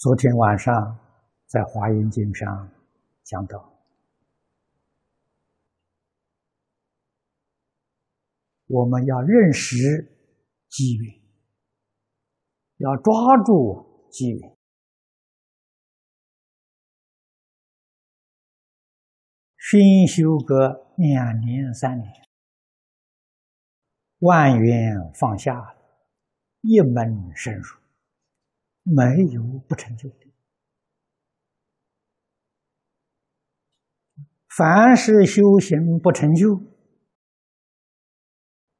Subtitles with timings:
[0.00, 0.98] 昨天晚上
[1.44, 2.72] 在华严经上
[3.22, 3.70] 讲到，
[8.66, 9.76] 我们要认识
[10.70, 11.20] 机缘，
[12.78, 13.12] 要抓
[13.44, 14.56] 住机缘，
[19.58, 22.10] 熏修个两年三年，
[24.20, 25.76] 万缘放下，
[26.62, 27.79] 一门深入。
[28.82, 30.32] 没有不成就的，
[34.48, 36.60] 凡是修行不成就，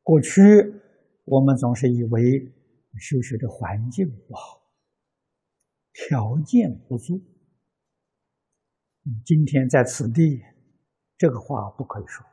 [0.03, 0.41] 过去
[1.25, 2.53] 我们总是以为
[2.99, 4.63] 修学的环境不好，
[5.93, 7.23] 条件不足。
[9.25, 10.43] 今天在此地，
[11.17, 12.27] 这个话不可以说。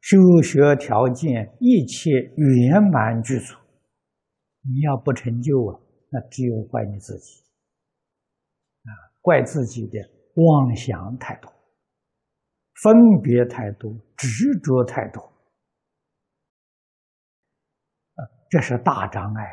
[0.00, 3.54] 修学条件一切圆满具足。
[4.72, 7.42] 你要不成就啊，那只有怪你自己，
[8.84, 9.98] 啊，怪自己的
[10.36, 11.52] 妄想太多，
[12.80, 15.20] 分别太多，执着太多，
[18.14, 19.44] 啊，这是大障碍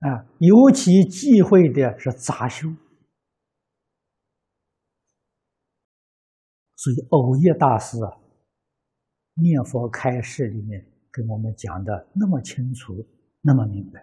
[0.00, 0.10] 啊！
[0.10, 2.66] 啊，尤其忌讳的是杂修，
[6.74, 8.18] 所以偶业大师啊，
[9.34, 10.91] 念佛开示里面。
[11.12, 13.06] 跟我们讲的那么清楚，
[13.42, 14.00] 那么明白，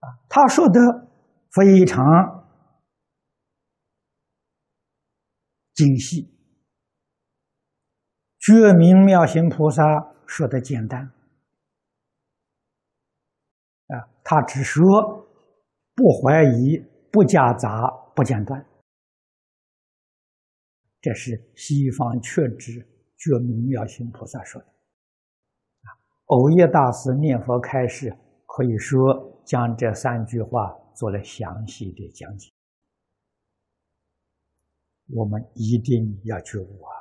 [0.00, 0.78] 啊，他说的
[1.50, 2.04] 非常
[5.72, 6.30] 精细。
[8.38, 9.82] 觉明妙行菩萨
[10.26, 11.00] 说的简单，
[13.86, 14.84] 啊，他只说
[15.94, 16.76] 不怀疑、
[17.10, 18.62] 不夹杂、不间断。
[21.04, 22.80] 这是西方确知
[23.18, 24.66] 觉明妙心菩萨说的。
[24.66, 25.86] 啊，
[26.28, 28.08] 藕叶大师念佛开示，
[28.46, 32.50] 可以说将这三句话做了详细的讲解。
[35.10, 36.96] 我们一定要觉悟啊，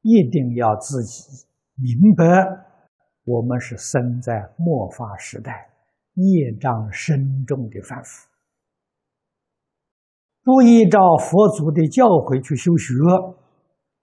[0.00, 1.46] 一定要自己
[1.76, 2.24] 明白，
[3.22, 5.70] 我们是生在末法时代，
[6.14, 8.28] 业障深重的凡夫。
[10.44, 12.92] 不依照佛祖的教诲去修学，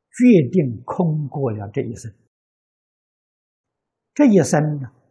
[0.10, 2.14] 决定空过了这一生。
[4.14, 4.60] 这一生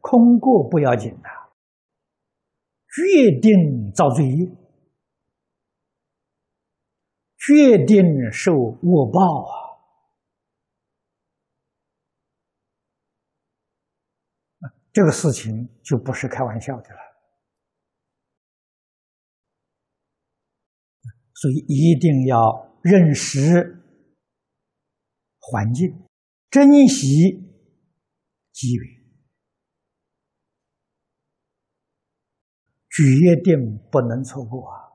[0.01, 1.29] 空过不要紧的，
[2.89, 4.25] 决定遭罪，
[7.37, 9.21] 决定受恶报
[14.61, 14.73] 啊！
[14.93, 17.08] 这个事情就不是开玩笑的了。
[21.41, 23.81] 所以一定要认识
[25.39, 25.89] 环境，
[26.51, 27.07] 珍惜
[28.51, 28.99] 机缘，
[32.91, 34.91] 决定不能错过啊！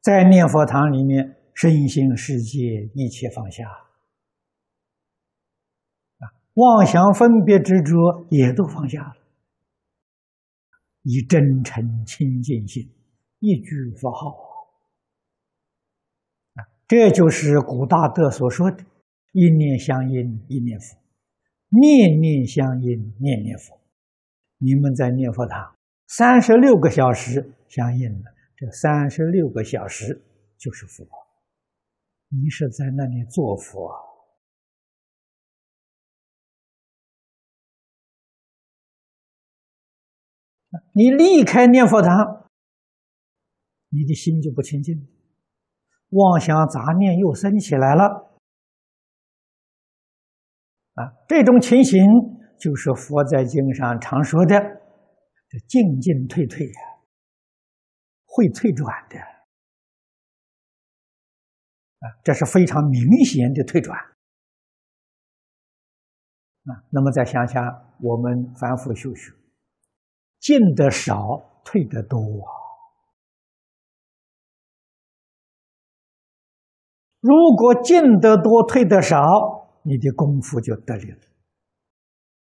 [0.00, 3.64] 在念佛堂里面，身心世界一切放下，
[6.54, 9.19] 妄想分别执着也都放下了。
[11.02, 12.88] 以真诚清净心，
[13.38, 14.36] 一句佛号
[16.54, 18.84] 啊，这就是古大德所说的
[19.32, 20.96] “一念相应一念佛，
[21.68, 23.80] 念念相应念念佛”。
[24.58, 25.74] 你们在念佛堂
[26.06, 30.22] 三十六个小时相应了，这三十六个小时
[30.58, 31.06] 就是佛，
[32.28, 33.88] 你是在那里做佛。
[33.88, 34.09] 啊
[41.00, 42.10] 你离开念佛堂，
[43.88, 45.08] 你的心就不清净，
[46.10, 48.36] 妄想杂念又升起来了。
[50.92, 51.98] 啊，这种情形
[52.58, 54.60] 就是佛在经上常说的
[55.48, 56.80] “这进进退退呀，
[58.26, 59.16] 会退转的”。
[62.00, 63.98] 啊，这是非常明显的退转。
[66.66, 67.64] 啊，那么再想想
[68.02, 69.39] 我们反复修学。
[70.40, 72.18] 进的少，退的多！
[77.20, 79.20] 如果进得多，退的少，
[79.82, 81.18] 你的功夫就得力了。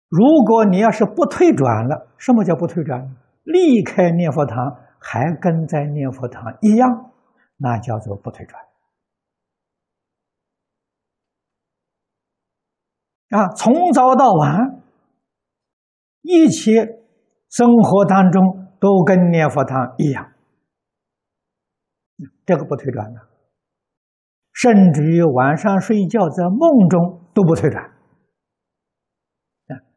[0.09, 3.17] 如果你要是不退转了，什么叫不退转？
[3.45, 4.59] 离开念佛堂，
[4.99, 7.11] 还跟在念佛堂一样，
[7.57, 8.63] 那叫做不退转。
[13.31, 14.83] 啊，从早到晚，
[16.21, 17.00] 一切。
[17.51, 20.33] 生活当中都跟念佛堂一样，
[22.47, 23.29] 这个不退转的。
[24.53, 27.93] 甚至于晚上睡觉在梦中都不退转，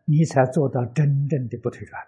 [0.05, 2.01] 你才做到真正的不退转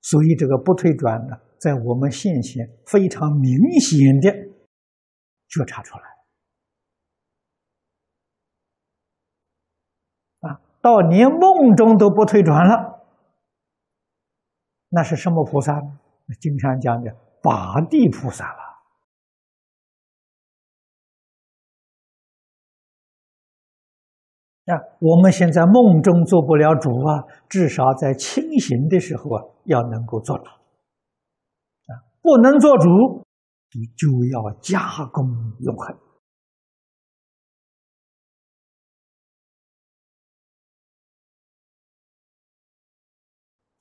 [0.00, 3.50] 所以这个不退转呢，在我们现前非常明
[3.80, 4.30] 显的
[5.48, 6.04] 觉察出来。
[10.40, 13.04] 啊，到连梦中都不退转了，
[14.88, 15.98] 那是什么菩萨呢？
[16.40, 18.58] 经常讲的八地菩萨了。
[24.72, 30.44] 啊，我们现在梦中做不了主啊，至少在清醒的时候啊，要能够做主。
[30.44, 31.92] 啊，
[32.22, 32.88] 不能做主，
[33.74, 35.26] 你就要加功
[35.60, 36.07] 永恒。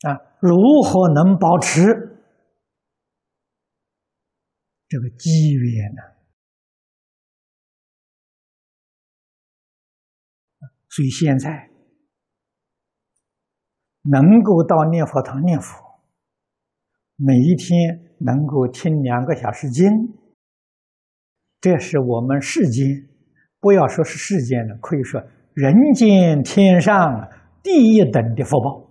[0.02, 1.82] 啊，如何能保持
[4.88, 6.02] 这个机缘呢？
[10.90, 11.70] 所以现在
[14.04, 16.02] 能够到念佛堂念佛，
[17.16, 19.88] 每一天能够听两个小时经，
[21.60, 23.10] 这是我们世间
[23.60, 25.22] 不要说是世间了，可以说
[25.54, 27.30] 人间天上
[27.62, 28.87] 第一等的福报！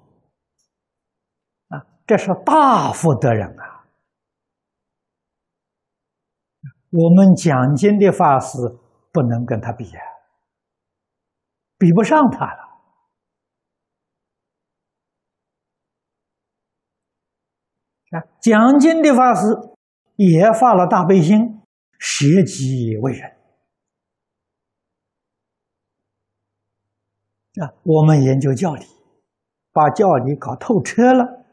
[2.06, 3.84] 这是大福德人啊！
[6.90, 8.58] 我们讲经的法师
[9.12, 10.00] 不能跟他比啊！
[11.76, 12.62] 比不上他了
[18.12, 18.22] 啊！
[18.40, 19.42] 讲经的法师
[20.14, 21.60] 也发了大悲心，
[21.98, 23.30] 舍己为人
[27.60, 27.74] 啊！
[27.82, 28.86] 我们研究教理，
[29.72, 31.45] 把教理搞透彻了，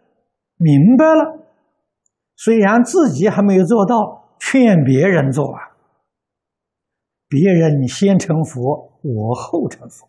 [0.57, 1.47] 明白了，
[2.35, 5.75] 虽然自己还没有做到，劝别人做啊！
[7.27, 10.07] 别人先成佛，我后成佛。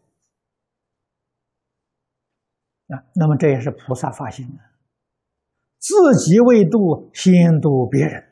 [2.88, 4.62] 啊，那么这也是菩萨发心的，
[5.78, 8.22] 自己未度，先度别人，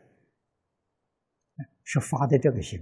[1.82, 2.78] 是发的这个心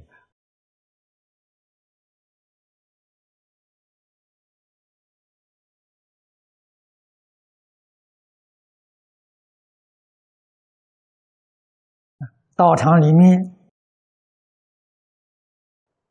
[12.60, 13.56] 道场里面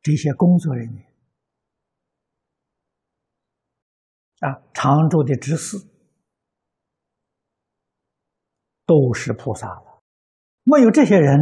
[0.02, 1.06] 这些工作人员。
[4.40, 5.76] 啊，常住的执事
[8.84, 10.00] 都是菩萨了，
[10.64, 11.38] 没有这些人，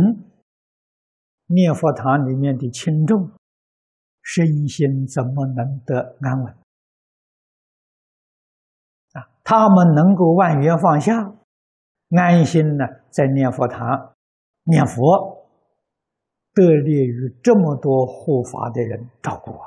[1.47, 3.33] 念佛堂里面的轻重
[4.21, 6.53] 身心怎么能得安稳？
[9.15, 11.33] 啊，他们能够万缘放下，
[12.11, 14.15] 安心呢，在念佛堂
[14.71, 15.49] 念佛，
[16.53, 19.67] 得利于这么多护法的人照顾啊。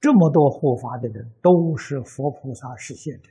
[0.00, 3.28] 这么多护法的人都是佛菩萨实现的，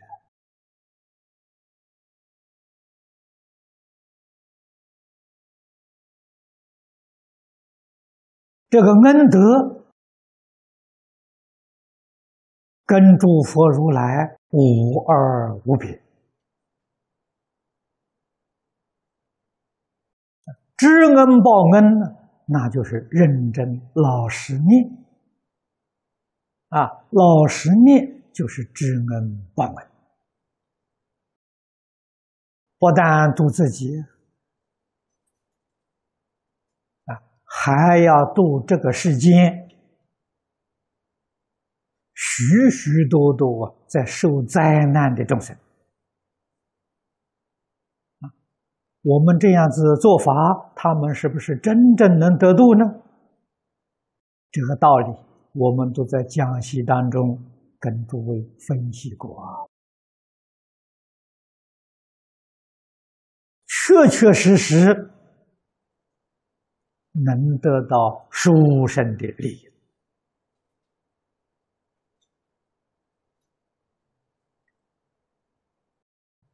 [8.69, 9.85] 这个恩德
[12.85, 16.01] 跟诸佛如来无二无别，
[20.83, 22.05] 知恩报恩呢，
[22.45, 25.05] 那就是认真老实念。
[26.67, 29.87] 啊，老实念就是知恩报恩，
[32.77, 33.97] 不但度自己，
[37.05, 39.69] 啊，还要度这个世间
[42.13, 45.55] 许许多多在受灾难的众生。
[49.05, 50.31] 我们这样子做法，
[50.83, 52.83] 他们是不是真正能得度呢？
[54.51, 55.15] 这个道理。
[55.53, 57.39] 我们都在讲习当中
[57.79, 59.63] 跟诸位分析过啊，
[63.65, 64.87] 确确实实
[67.13, 68.51] 能得到殊
[68.85, 69.69] 胜的利益。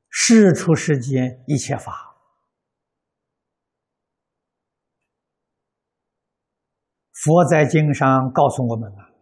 [0.10, 2.09] 事出世间一切法。
[7.24, 9.14] 佛在经上告诉我们了：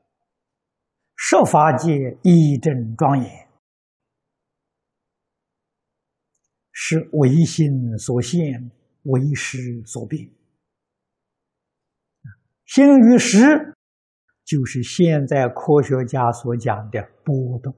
[1.15, 3.49] 设法界一正庄严，
[6.71, 8.69] 是唯心所现，
[9.03, 10.29] 唯识所变。
[12.65, 13.73] 心与识，
[14.43, 17.73] 就是现在科学家所讲的波动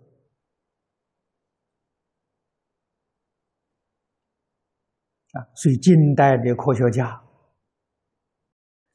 [5.32, 5.48] 啊。
[5.56, 7.29] 所以，近代的科学家。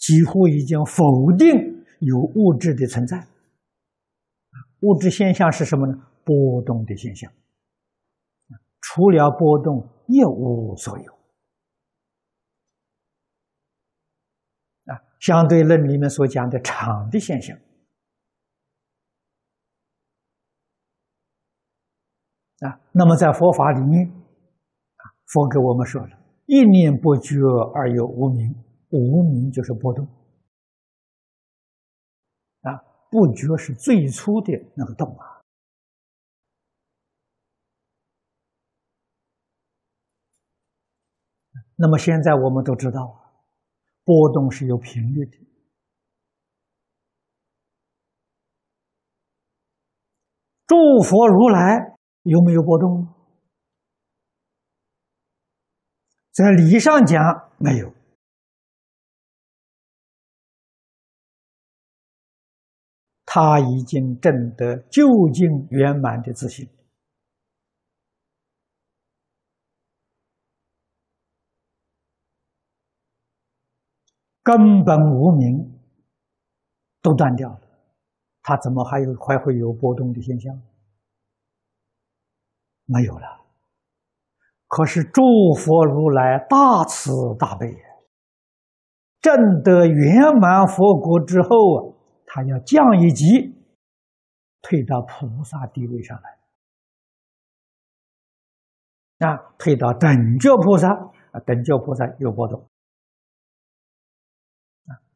[0.04, 1.49] 几乎已经否定
[2.00, 3.26] 有物质的存在。
[4.80, 5.94] 物质现象是什么呢？
[6.25, 7.32] 波动的现象。
[8.82, 11.12] 除了波动，一无所有。
[14.92, 17.56] 啊，相对论里面所讲的场的现象。
[22.58, 24.06] 啊，那么在佛法里面，
[25.32, 27.37] 佛给我们说了：一念不觉
[27.75, 28.54] 而有无明，
[28.98, 30.06] 无明就是波动。
[32.62, 32.78] 啊，
[33.10, 35.42] 不觉是最初的那个动啊。
[41.76, 43.42] 那么现在我们都知道，
[44.04, 45.38] 波动是有频率的。
[50.66, 53.12] 诸佛如来有没有波动？
[56.32, 57.20] 在理上讲
[57.58, 57.92] 没有，
[63.36, 66.68] 他已经证得究竟圆满的自信。
[74.40, 75.80] 根本无名
[77.02, 77.60] 都断掉了，
[78.40, 80.54] 他怎么还有还会有波动的现象？
[82.84, 83.40] 没有了。
[84.68, 85.22] 可是诸
[85.56, 87.66] 佛如来大慈大悲，
[89.20, 91.48] 证得圆满佛果之后
[91.80, 91.93] 啊，
[92.34, 93.54] 他要降一级，
[94.60, 96.38] 退到菩萨地位上来，
[99.28, 100.92] 啊，退到等觉菩萨
[101.30, 102.68] 啊，等觉菩萨有波动。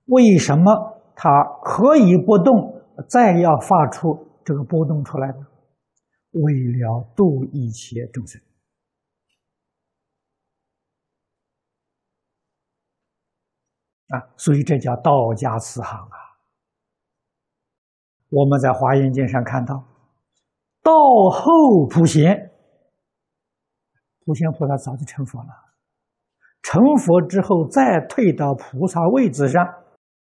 [0.05, 5.45] 为什么他可以不动，再要发出这个波动出来呢？
[6.31, 8.41] 为了度一切众生
[14.11, 14.23] 啊！
[14.37, 16.28] 所以这叫道家慈航啊！
[18.31, 19.75] 我们在华严经上看到，
[20.83, 20.93] 道
[21.31, 22.51] 后普贤，
[24.25, 25.49] 普贤菩萨早就成佛了，
[26.63, 29.65] 成佛之后再退到菩萨位置上。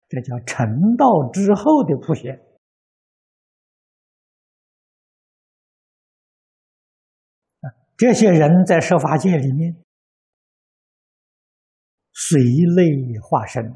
[0.09, 2.41] 这叫成道之后的普贤！
[7.97, 9.83] 这些人在设法界里面
[12.13, 13.75] 随类化身，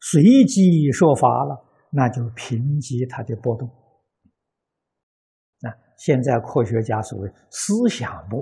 [0.00, 1.64] 随机说法了，
[1.94, 3.70] 那就平息它的波动。
[5.60, 8.40] 那现在科学家所谓思想波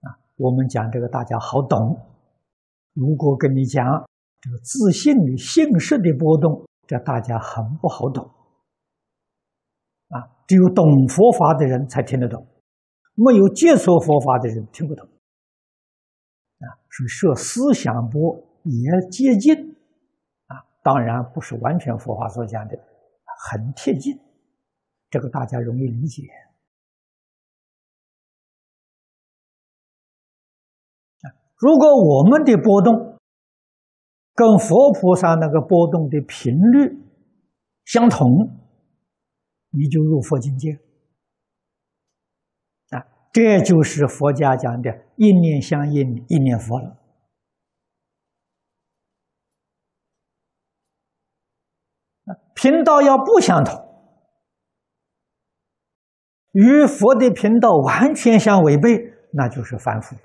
[0.00, 1.78] 啊，我们讲这个大家好懂。
[2.94, 3.84] 如果跟你讲。
[4.38, 8.22] 这个自信与性识的波动，这大家很不好懂
[10.08, 10.22] 啊！
[10.46, 12.46] 只有懂佛法的人才听得懂，
[13.14, 15.08] 没有接触佛法的人听不懂
[16.58, 16.68] 啊。
[16.90, 19.75] 所以设思想波也接近，
[20.86, 22.78] 当然不是完全佛法所讲的
[23.50, 24.16] 很贴近，
[25.10, 26.22] 这个大家容易理解。
[31.56, 33.18] 如果我们的波动，
[34.32, 37.02] 跟佛菩萨那个波动的频率
[37.84, 38.28] 相同，
[39.70, 40.78] 你就入佛境界
[42.90, 43.02] 啊！
[43.32, 46.95] 这就是佛家讲的“一念相应，一念佛”了。
[52.66, 53.80] 频道要不相同，
[56.50, 60.16] 与佛的频道完全相违背，那就是凡夫。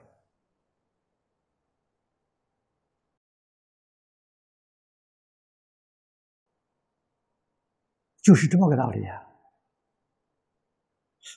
[8.23, 9.21] 就是这么个道理啊，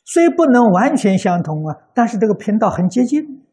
[0.06, 3.46] 虽不能完全相同啊，但是这个频道很接近，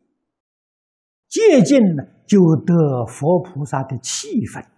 [1.28, 4.71] 接近呢就得佛菩萨的气氛。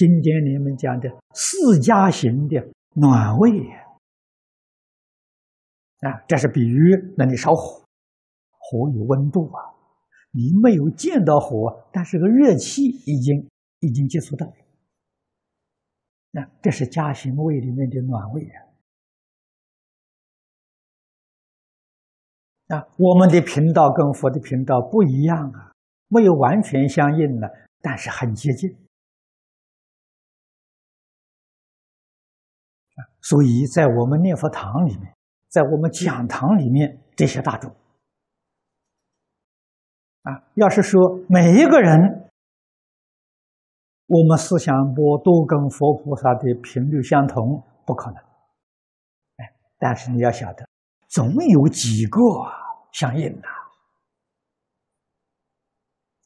[0.00, 2.56] 经典里面讲的四家行的
[2.94, 3.50] 暖胃
[6.00, 7.84] 啊，这是比喻那里烧火，
[8.56, 9.60] 火有温度啊，
[10.30, 13.46] 你没有见到火，但是个热气已经
[13.80, 14.54] 已经接触到了。
[16.30, 18.42] 那这是家行位里面的暖位
[22.68, 22.78] 啊！
[22.78, 25.74] 啊，我们的频道跟佛的频道不一样啊，
[26.08, 27.52] 没有完全相应的，
[27.82, 28.74] 但是很接近
[33.20, 35.14] 所以在我们念佛堂里面，
[35.48, 37.70] 在我们讲堂里面，这些大众
[40.22, 42.26] 啊，要是说每一个人。
[44.12, 48.16] 我们思想波都跟佛菩萨的频率相同，不可能。
[49.36, 50.68] 哎，但是你要晓得，
[51.06, 52.20] 总有几个
[52.90, 53.48] 相应的。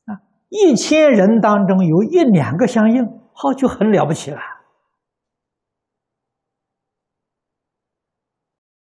[0.06, 3.04] 啊，一千人当中有一两个相应，
[3.34, 4.40] 好就很了不起了。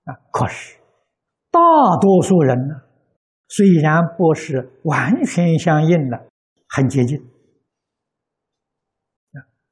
[0.05, 0.79] 啊，可是
[1.51, 1.59] 大
[1.99, 2.75] 多数人呢，
[3.47, 6.29] 虽然不是完全相应的，
[6.69, 7.19] 很接近。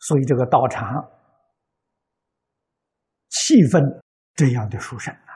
[0.02, 1.12] 所以这个道场
[3.28, 4.02] 气氛
[4.34, 5.32] 这样的殊胜啊！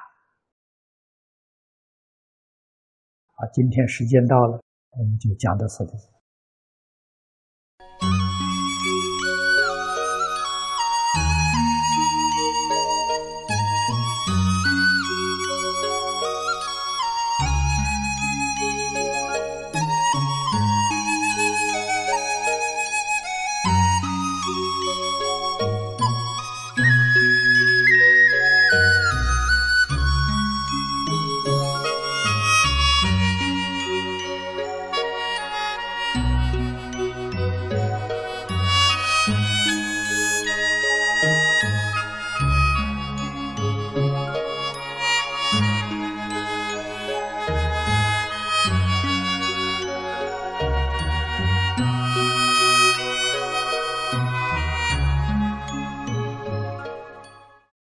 [3.33, 6.12] 好，今天时间到了，我们就讲到此里。